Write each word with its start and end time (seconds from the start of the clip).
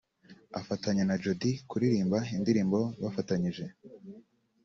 afatanya 0.59 1.03
na 1.05 1.15
Jody 1.23 1.51
kuririmba 1.69 2.19
indirimbo 2.35 2.79
bafatanyije 3.03 3.63